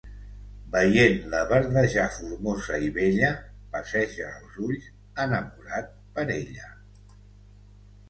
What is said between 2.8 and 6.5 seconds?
i bella, passeja els ulls, enamorat, per